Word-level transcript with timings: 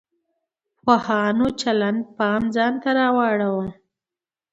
پوهانو 0.83 1.47
چلند 1.61 1.99
پام 2.17 2.41
ځان 2.55 2.73
ته 2.83 2.89
واړاوه. 3.15 3.67